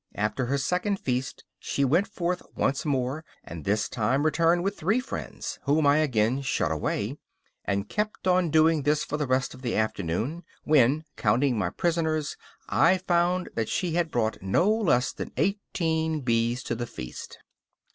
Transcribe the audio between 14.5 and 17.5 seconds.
less than eighteen bees to the feast.